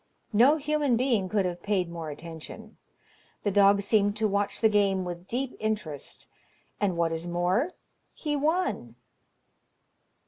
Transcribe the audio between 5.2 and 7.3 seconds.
deep interest, and what is